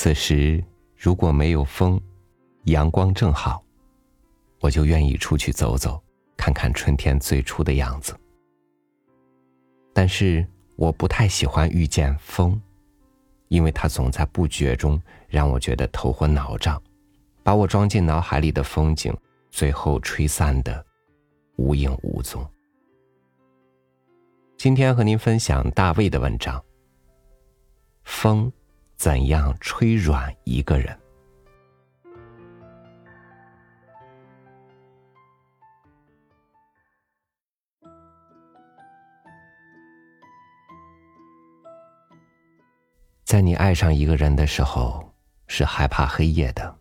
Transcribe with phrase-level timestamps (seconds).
[0.00, 0.62] 此时
[0.96, 2.00] 如果没有风，
[2.66, 3.60] 阳光正好，
[4.60, 6.00] 我就愿意出去走走，
[6.36, 8.16] 看看春天最初的样子。
[9.92, 12.62] 但是我不太喜欢遇见风，
[13.48, 16.80] 因为它总在不觉中让我觉得头昏脑胀，
[17.42, 19.12] 把我装进脑海里的风景，
[19.50, 20.86] 最后吹散的
[21.56, 22.48] 无影无踪。
[24.56, 26.64] 今天和您分享大卫的文章。
[28.04, 28.50] 风
[28.98, 30.98] 怎样吹软一个人？
[43.24, 45.14] 在你爱上一个人的时候，
[45.46, 46.76] 是害怕黑夜的。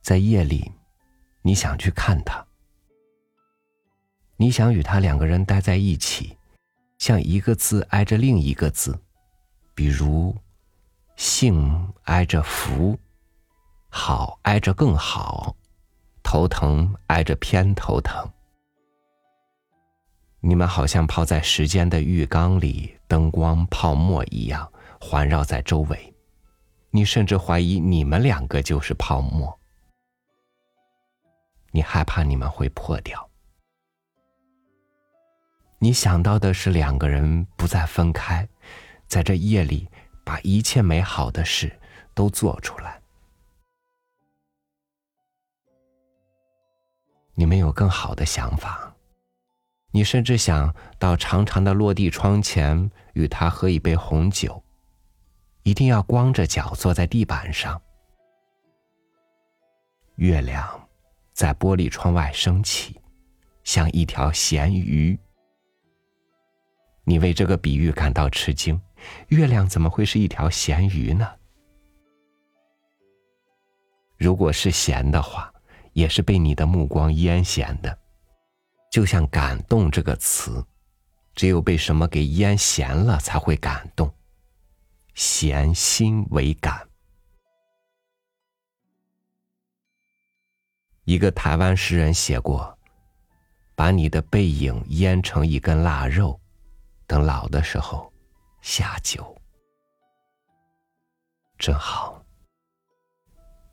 [0.00, 0.72] 在夜里，
[1.42, 2.44] 你想去看他，
[4.36, 6.36] 你想与他两个人待在一起。
[6.98, 8.96] 像一个字挨着另一个字，
[9.74, 10.36] 比如
[11.16, 12.98] “幸”挨着“福
[13.88, 15.56] ”，“好”挨着“更好
[16.22, 18.28] ”，“头疼”挨着“偏头疼”。
[20.40, 26.14] 你们好像泡在时间的浴缸里，灯光、泡沫一样环绕在周围。
[26.90, 29.58] 你甚至怀疑你们两个就是泡沫。
[31.70, 33.30] 你害怕你们会破掉。
[35.78, 38.46] 你想到的是两个人不再分开，
[39.12, 39.86] 在这夜里
[40.24, 41.78] 把一切美好的事
[42.14, 42.98] 都做出来。
[47.34, 48.96] 你们有更好的想法，
[49.90, 54.64] 你甚至想到长长的落地窗前与他喝一杯红酒，
[55.62, 57.78] 一定要光着脚坐在地板上。
[60.14, 60.88] 月亮
[61.34, 62.98] 在玻璃窗外升起，
[63.62, 65.20] 像一条咸鱼。
[67.04, 68.80] 你为这个比喻感到吃惊，
[69.28, 71.28] 月亮怎么会是一条咸鱼呢？
[74.18, 75.52] 如果是咸的话，
[75.92, 77.98] 也是被你的目光淹咸的，
[78.90, 80.64] 就像“感动”这个词，
[81.34, 84.12] 只有被什么给淹咸了才会感动，
[85.14, 86.88] 咸心为感。
[91.04, 92.78] 一个台湾诗人写过
[93.74, 96.38] ：“把你的背影腌成一根腊肉。”
[97.08, 98.11] 等老的时候，
[98.62, 99.36] 下酒，
[101.58, 102.24] 真好。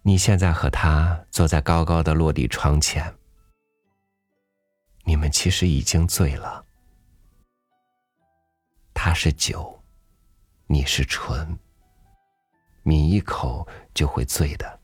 [0.00, 3.14] 你现在和他坐在高高的落地窗前，
[5.04, 6.64] 你们其实已经醉了。
[8.94, 9.78] 他是酒，
[10.66, 11.58] 你是醇，
[12.82, 14.80] 抿一口就会醉的。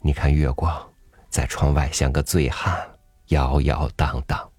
[0.00, 0.90] 你看月光
[1.28, 4.50] 在窗外像个醉汉，摇摇荡荡。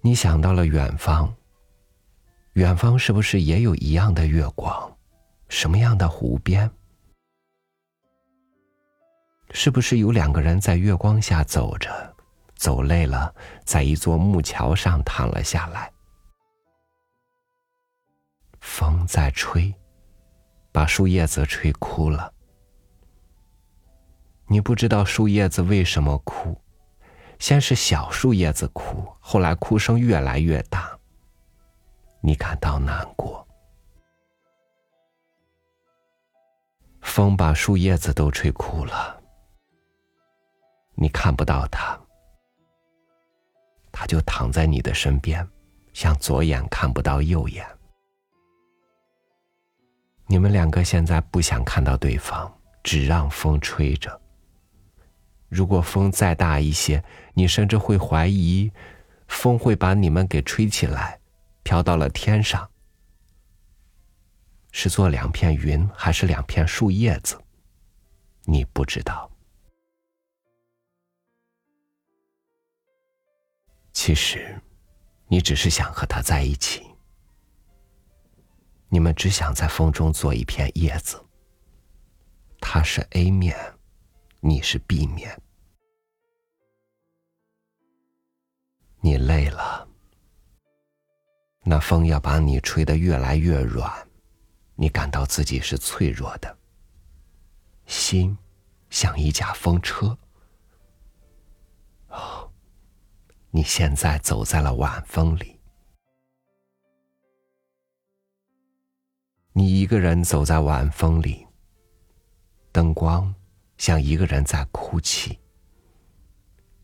[0.00, 1.34] 你想到了远方，
[2.52, 4.96] 远方是不是也有一样的月光？
[5.48, 6.70] 什么样的湖边？
[9.50, 12.14] 是不是有两个人在月光下走着，
[12.54, 15.90] 走累了，在一座木桥上躺了下来？
[18.60, 19.74] 风在吹，
[20.70, 22.32] 把树叶子吹哭了。
[24.46, 26.60] 你不知道树叶子为什么哭。
[27.38, 30.98] 先是小树叶子哭，后来哭声越来越大。
[32.20, 33.46] 你感到难过。
[37.00, 39.20] 风把树叶子都吹枯了，
[40.94, 41.98] 你看不到它，
[43.92, 45.48] 它就躺在你的身边，
[45.94, 47.64] 像左眼看不到右眼。
[50.26, 54.20] 你们两个现在不想看到对方，只让风吹着。
[55.48, 57.02] 如果风再大一些，
[57.34, 58.70] 你甚至会怀疑，
[59.28, 61.20] 风会把你们给吹起来，
[61.62, 62.70] 飘到了天上。
[64.70, 67.40] 是做两片云，还是两片树叶子？
[68.44, 69.30] 你不知道。
[73.92, 74.60] 其实，
[75.26, 76.86] 你只是想和他在一起。
[78.90, 81.22] 你们只想在风中做一片叶子。
[82.60, 83.77] 他是 A 面。
[84.40, 85.36] 你是避免，
[89.00, 89.88] 你累了，
[91.64, 93.92] 那风要把你吹得越来越软，
[94.76, 96.56] 你感到自己是脆弱的，
[97.86, 98.38] 心
[98.90, 100.16] 像一架风车。
[102.08, 102.50] 哦，
[103.50, 105.60] 你现在走在了晚风里，
[109.52, 111.44] 你一个人走在晚风里，
[112.70, 113.34] 灯光。
[113.78, 115.38] 像一个人在哭泣。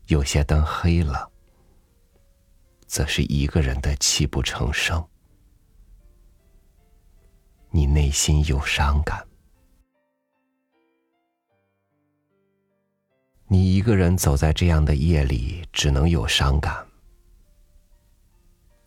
[0.07, 1.31] 有些灯黑了，
[2.87, 5.05] 则是一个人的泣不成声。
[7.69, 9.27] 你内心有伤感，
[13.47, 16.87] 你一个人走在这样的夜里，只能有伤感。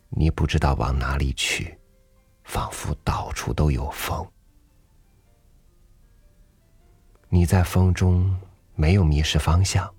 [0.09, 1.79] 你不知道往哪里去，
[2.45, 4.27] 仿佛到处都有风。
[7.31, 8.35] 你在风中
[8.75, 9.95] 没有迷失方向，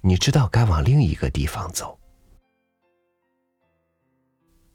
[0.00, 1.96] 你知道该往另一个地方走，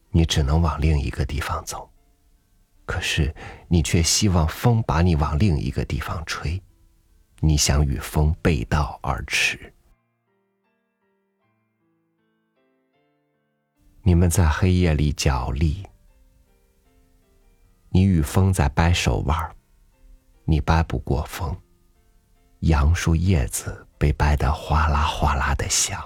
[0.09, 1.89] 你只能往另一个地方走。
[2.85, 3.35] 可是
[3.67, 6.63] 你却希望风把你往另一个地方吹，
[7.41, 9.73] 你想与风背道而驰。
[14.01, 15.85] 你们在黑夜里角力，
[17.89, 19.56] 你与风在掰手腕
[20.49, 21.53] 你掰不过风，
[22.59, 26.01] 杨树叶子被掰得哗啦哗啦的响。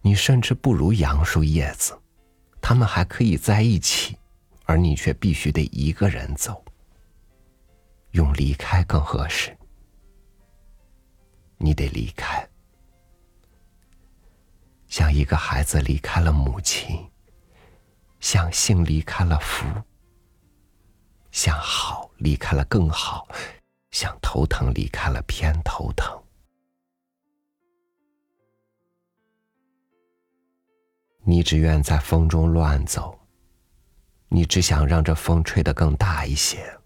[0.00, 1.96] 你甚至不如杨树叶子，
[2.60, 4.18] 他们还可以在一起，
[4.64, 6.64] 而你却必须得一个人走。
[8.10, 9.56] 用离开更合适，
[11.58, 12.44] 你得离开，
[14.88, 17.08] 像一个孩子离开了母亲，
[18.18, 19.64] 像性离开了福。
[21.40, 23.28] 像好离开了更好，
[23.92, 26.20] 像头疼离开了偏头疼。
[31.22, 33.16] 你只愿在风中乱走，
[34.26, 36.76] 你只想让这风吹得更大一些。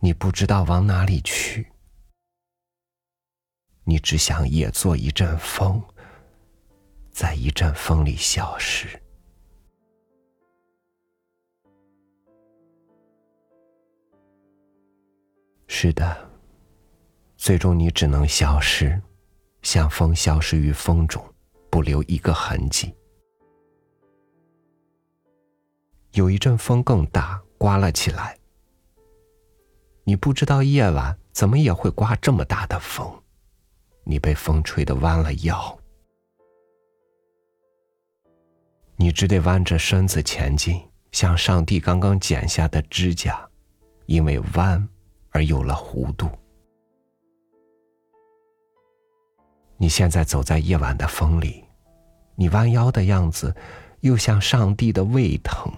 [0.00, 1.70] 你不知道往哪里去，
[3.84, 5.80] 你只想也做一阵风，
[7.12, 9.00] 在一阵风里消失。
[15.70, 16.28] 是的，
[17.36, 19.00] 最终你只能消失，
[19.62, 21.22] 像风消失于风中，
[21.70, 22.92] 不留一个痕迹。
[26.12, 28.36] 有一阵风更大，刮了起来。
[30.04, 33.22] 你不知道夜晚怎么也会刮这么大的风，
[34.04, 35.78] 你被风吹得弯了腰，
[38.96, 40.82] 你只得弯着身子前进，
[41.12, 43.48] 像上帝刚刚剪下的指甲，
[44.06, 44.88] 因为弯。
[45.38, 46.28] 而有了弧度。
[49.76, 51.64] 你现在走在夜晚的风里，
[52.34, 53.54] 你弯腰的样子，
[54.00, 55.72] 又像上帝的胃疼。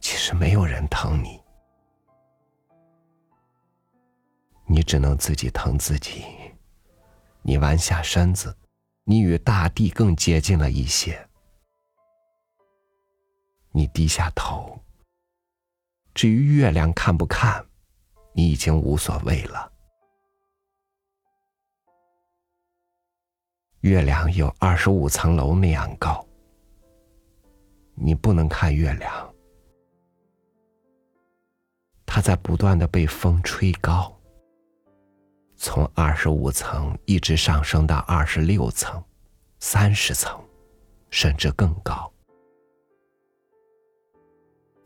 [0.00, 1.40] 其实没有人疼你，
[4.66, 6.24] 你只能自己疼自己。
[7.42, 8.52] 你弯下身子，
[9.04, 11.28] 你与大地更接近了一些。
[13.70, 14.76] 你低下头，
[16.14, 17.64] 至于月亮看不看？
[18.38, 19.68] 你已经无所谓了。
[23.80, 26.24] 月亮有二十五层楼那样高，
[27.96, 29.34] 你不能看月亮，
[32.06, 34.16] 它在不断的被风吹高，
[35.56, 39.02] 从二十五层一直上升到二十六层、
[39.58, 40.40] 三十层，
[41.10, 42.08] 甚至更高。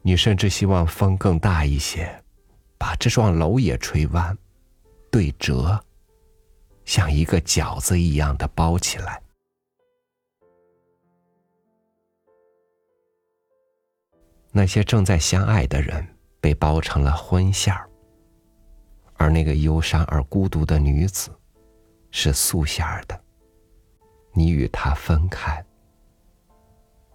[0.01, 2.22] 你甚至希望风更大一些。
[2.82, 4.36] 把这幢楼也吹弯，
[5.08, 5.81] 对折，
[6.84, 9.22] 像一个饺子一样的包起来。
[14.51, 16.05] 那些正在相爱的人
[16.41, 17.89] 被包成了婚馅儿，
[19.15, 21.31] 而那个忧伤而孤独的女子
[22.10, 23.17] 是素馅儿的。
[24.32, 25.65] 你与她分开，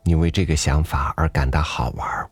[0.01, 2.31] 你为这个想法而感到好玩儿。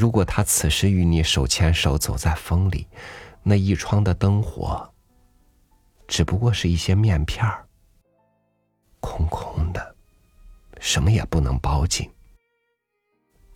[0.00, 2.86] 如果他此时与你手牵手走在风里，
[3.42, 4.90] 那一窗的灯火，
[6.08, 7.68] 只不过是一些面片儿，
[9.00, 9.94] 空空的，
[10.80, 12.10] 什么也不能包进，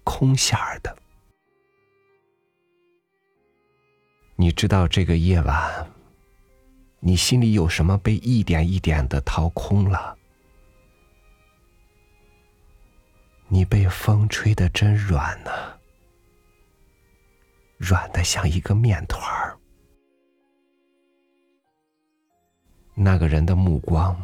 [0.04, 0.94] 空馅儿的。
[4.36, 5.90] 你知道这个夜晚，
[7.00, 10.14] 你心里有什么被一点一点的掏空了？
[13.48, 15.73] 你被风吹得真软呢。
[17.84, 19.58] 软的像一个面团儿。
[22.94, 24.16] 那个人的目光，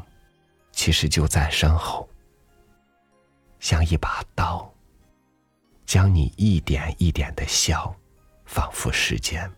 [0.73, 2.09] 其实就在身后，
[3.59, 4.73] 像一把刀，
[5.85, 7.95] 将你一点一点的削，
[8.47, 9.51] 仿佛时间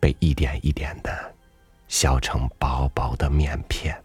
[0.00, 1.34] 被一点一点的
[1.86, 4.02] 削成薄薄的面片。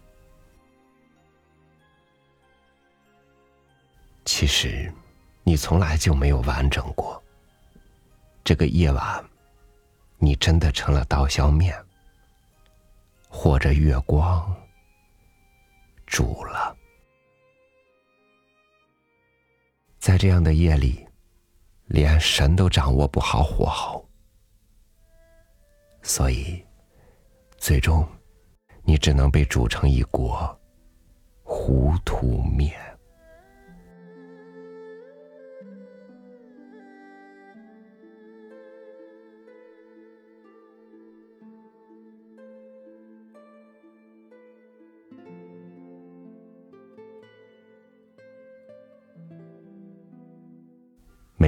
[4.24, 4.92] 其实，
[5.42, 7.20] 你从来就没有完整过。
[8.48, 9.22] 这个夜晚，
[10.16, 11.78] 你真的成了刀削面，
[13.28, 14.56] 或者月光
[16.06, 16.74] 煮了。
[19.98, 21.06] 在这样的夜里，
[21.88, 24.08] 连神都掌握不好火候，
[26.00, 26.64] 所以
[27.58, 28.02] 最终
[28.82, 30.58] 你只能被煮成一锅
[31.42, 32.97] 糊涂面。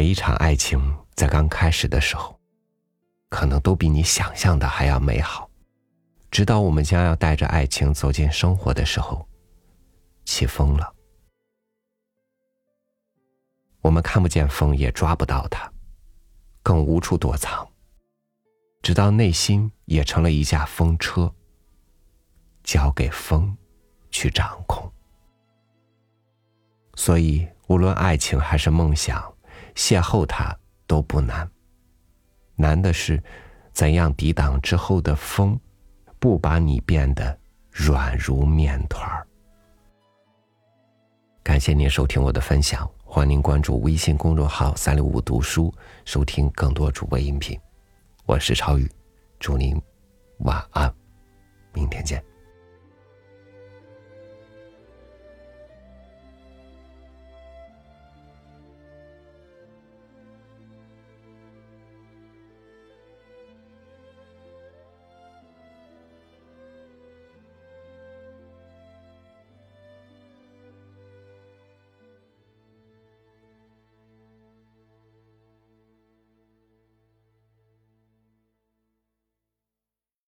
[0.00, 2.34] 每一场爱情在刚开始的时候，
[3.28, 5.50] 可能都比你想象的还要美好，
[6.30, 9.28] 直到我们将要带着爱情走进生活的时候，
[10.24, 10.90] 起风了，
[13.82, 15.70] 我们看不见风，也抓不到它，
[16.62, 17.68] 更无处躲藏，
[18.80, 21.30] 直到内心也成了一架风车，
[22.64, 23.54] 交给风
[24.10, 24.90] 去掌控。
[26.94, 29.30] 所以，无论爱情还是梦想。
[29.74, 31.48] 邂逅他都不难，
[32.56, 33.22] 难的是
[33.72, 35.58] 怎样抵挡之后的风，
[36.18, 37.38] 不把你变得
[37.70, 39.26] 软如面团儿。
[41.42, 45.72] 感谢您收听我的分享，欢迎您关注微信公众号“三六五读书”，
[46.04, 47.58] 收听更多主播音频。
[48.26, 48.88] 我是超宇，
[49.38, 49.80] 祝您
[50.40, 50.92] 晚安，
[51.72, 52.29] 明天见。